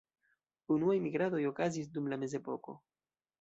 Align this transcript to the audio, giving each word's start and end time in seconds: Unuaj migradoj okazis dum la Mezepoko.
Unuaj 0.75 0.95
migradoj 1.03 1.41
okazis 1.51 1.93
dum 1.99 2.09
la 2.15 2.19
Mezepoko. 2.23 2.77